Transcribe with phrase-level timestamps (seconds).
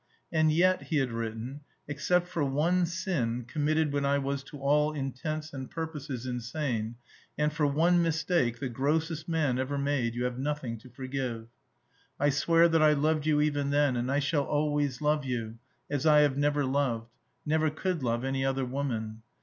[0.31, 4.93] "And yet," he had written, "except for one sin (committed when I was to all
[4.93, 6.95] intents and purposes insane),
[7.37, 11.49] and for one mistake, the grossest man ever made, you have nothing to forgive.
[12.19, 16.07] I swear that I loved you even then; and I shall always love you, as
[16.07, 17.11] I have never loved
[17.45, 19.21] never could love any other woman.